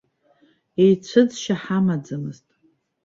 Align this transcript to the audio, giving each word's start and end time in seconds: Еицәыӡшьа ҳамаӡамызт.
Еицәыӡшьа 0.83 1.55
ҳамаӡамызт. 1.63 2.45